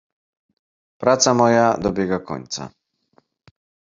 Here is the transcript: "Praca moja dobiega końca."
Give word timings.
"Praca 0.97 1.33
moja 1.33 1.77
dobiega 1.77 2.19
końca." 2.19 2.69